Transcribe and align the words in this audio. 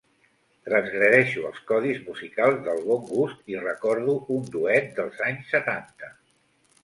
Transgredeixo 0.67 1.43
els 1.49 1.59
codis 1.71 1.99
musicals 2.07 2.63
del 2.69 2.81
bon 2.87 3.05
gust 3.11 3.53
i 3.55 3.59
recordo 3.65 4.15
un 4.37 4.49
duet 4.55 4.89
dels 5.01 5.21
anys 5.27 5.53
setanta. 5.57 6.11